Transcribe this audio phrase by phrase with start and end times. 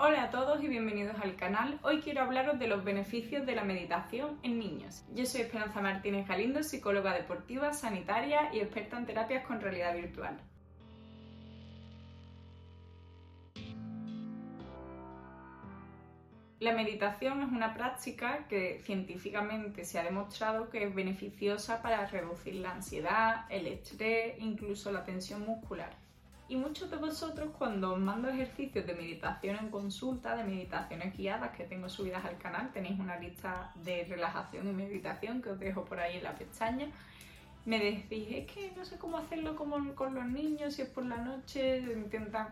[0.00, 1.80] Hola a todos y bienvenidos al canal.
[1.82, 5.04] Hoy quiero hablaros de los beneficios de la meditación en niños.
[5.12, 10.40] Yo soy Esperanza Martínez Galindo, psicóloga deportiva, sanitaria y experta en terapias con realidad virtual.
[16.60, 22.54] La meditación es una práctica que científicamente se ha demostrado que es beneficiosa para reducir
[22.54, 26.07] la ansiedad, el estrés, incluso la tensión muscular.
[26.48, 31.54] Y muchos de vosotros cuando os mando ejercicios de meditación en consulta, de meditaciones guiadas
[31.54, 35.84] que tengo subidas al canal, tenéis una lista de relajación y meditación que os dejo
[35.84, 36.88] por ahí en la pestaña,
[37.66, 41.18] me decís, es que no sé cómo hacerlo con los niños, si es por la
[41.18, 42.48] noche, intentan...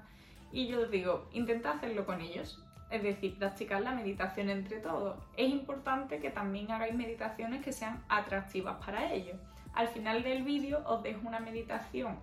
[0.52, 5.16] Y yo os digo, intentad hacerlo con ellos, es decir, practicar la meditación entre todos.
[5.38, 9.38] Es importante que también hagáis meditaciones que sean atractivas para ellos.
[9.72, 12.18] Al final del vídeo os dejo una meditación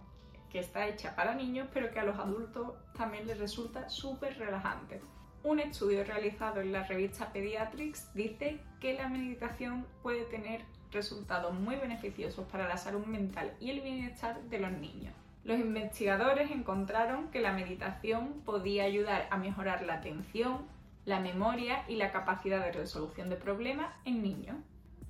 [0.53, 5.01] que está hecha para niños, pero que a los adultos también les resulta súper relajante.
[5.43, 11.75] Un estudio realizado en la revista Pediatrics dice que la meditación puede tener resultados muy
[11.75, 15.13] beneficiosos para la salud mental y el bienestar de los niños.
[15.43, 20.67] Los investigadores encontraron que la meditación podía ayudar a mejorar la atención,
[21.03, 24.57] la memoria y la capacidad de resolución de problemas en niños.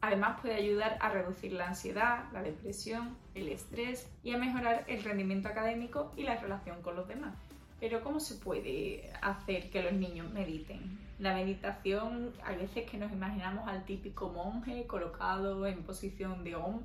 [0.03, 5.01] Además puede ayudar a reducir la ansiedad, la depresión, el estrés y a mejorar el
[5.01, 7.33] rendimiento académico y la relación con los demás.
[7.79, 10.99] Pero ¿cómo se puede hacer que los niños mediten?
[11.19, 16.81] La meditación, hay veces que nos imaginamos al típico monje colocado en posición de OM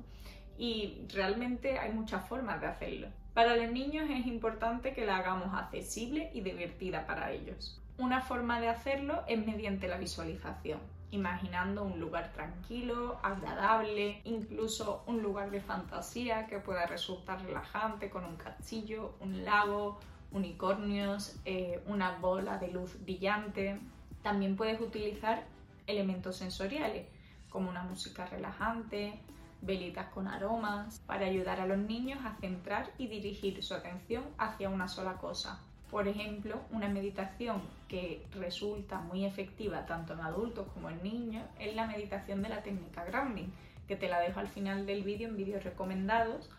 [0.57, 3.09] y realmente hay muchas formas de hacerlo.
[3.33, 7.81] Para los niños es importante que la hagamos accesible y divertida para ellos.
[7.97, 10.79] Una forma de hacerlo es mediante la visualización
[11.11, 18.25] imaginando un lugar tranquilo, agradable, incluso un lugar de fantasía que pueda resultar relajante con
[18.25, 19.99] un castillo, un lago,
[20.31, 23.79] unicornios, eh, una bola de luz brillante.
[24.21, 25.43] También puedes utilizar
[25.87, 27.07] elementos sensoriales
[27.49, 29.19] como una música relajante,
[29.61, 34.69] velitas con aromas, para ayudar a los niños a centrar y dirigir su atención hacia
[34.69, 35.59] una sola cosa.
[35.89, 41.75] Por ejemplo, una meditación que resulta muy efectiva tanto en adultos como en niños es
[41.75, 43.49] la meditación de la técnica grounding,
[43.87, 46.49] que te la dejo al final del vídeo en vídeos recomendados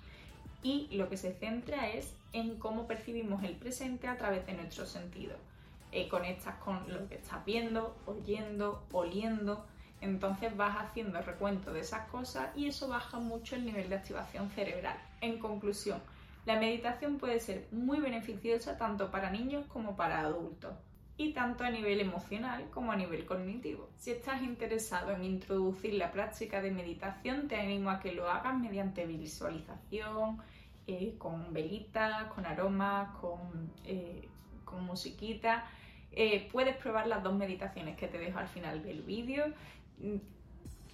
[0.63, 4.89] y lo que se centra es en cómo percibimos el presente a través de nuestros
[4.89, 5.39] sentidos.
[5.93, 9.65] Eh, conectas con lo que estás viendo, oyendo, oliendo,
[10.01, 14.51] entonces vas haciendo recuento de esas cosas y eso baja mucho el nivel de activación
[14.51, 14.97] cerebral.
[15.21, 16.01] En conclusión,
[16.51, 20.73] la meditación puede ser muy beneficiosa tanto para niños como para adultos
[21.17, 23.89] y tanto a nivel emocional como a nivel cognitivo.
[23.97, 28.59] Si estás interesado en introducir la práctica de meditación, te animo a que lo hagas
[28.59, 30.39] mediante visualización,
[30.89, 34.29] eh, con velitas, con aromas, con, eh,
[34.81, 35.65] musiquita.
[36.11, 39.53] Eh, puedes probar las dos meditaciones que te dejo al final del vídeo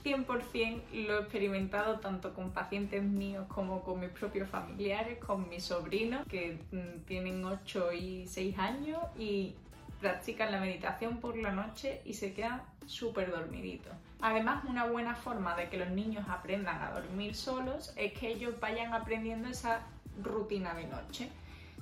[0.07, 5.65] 100% lo he experimentado tanto con pacientes míos como con mis propios familiares, con mis
[5.65, 9.57] sobrinos que mm, tienen 8 y 6 años y
[10.01, 13.93] practican la meditación por la noche y se quedan súper dormiditos.
[14.21, 18.61] Además, una buena forma de que los niños aprendan a dormir solos es que ellos
[18.61, 19.81] vayan aprendiendo esa
[20.23, 21.31] rutina de noche.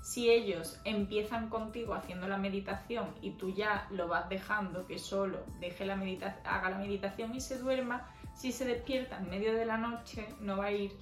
[0.03, 5.45] Si ellos empiezan contigo haciendo la meditación y tú ya lo vas dejando que solo
[5.61, 5.95] deje la
[6.45, 10.59] haga la meditación y se duerma, si se despierta en medio de la noche no
[10.59, 10.93] va a ir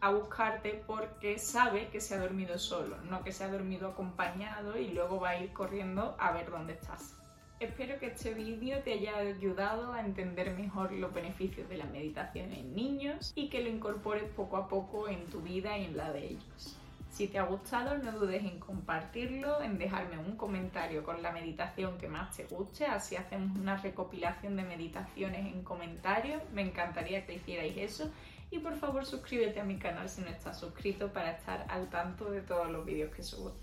[0.00, 4.78] a buscarte porque sabe que se ha dormido solo, no que se ha dormido acompañado
[4.78, 7.14] y luego va a ir corriendo a ver dónde estás.
[7.58, 12.52] Espero que este vídeo te haya ayudado a entender mejor los beneficios de la meditación
[12.52, 16.12] en niños y que lo incorpores poco a poco en tu vida y en la
[16.12, 16.78] de ellos.
[17.16, 21.96] Si te ha gustado, no dudes en compartirlo, en dejarme un comentario con la meditación
[21.96, 26.42] que más te guste, así hacemos una recopilación de meditaciones en comentarios.
[26.52, 28.10] Me encantaría que hicierais eso.
[28.50, 32.30] Y por favor suscríbete a mi canal si no estás suscrito para estar al tanto
[32.30, 33.54] de todos los vídeos que subo.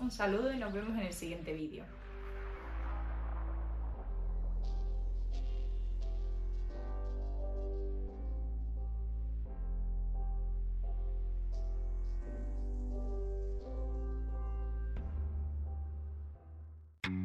[0.00, 1.84] Un saludo y nos vemos en el siguiente vídeo.